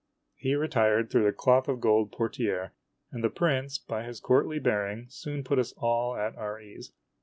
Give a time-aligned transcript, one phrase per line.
[0.35, 2.71] He retired through the cloth of gold portiere,
[3.11, 6.91] and the prince, by his courtly bearing, soon put us all at our ease.